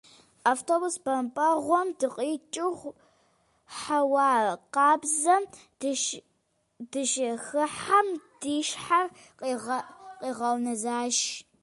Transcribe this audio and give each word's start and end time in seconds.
Автобус 0.51 0.95
бампӀэгъуэм 1.03 1.87
дыкъикӀыу 1.99 2.73
хьэуа 3.77 4.27
къабзэм 4.73 5.43
дыщыхыхьэм, 6.91 8.07
ди 8.41 8.55
щхьэр 8.67 9.05
къигъэунэзащ. 10.21 11.17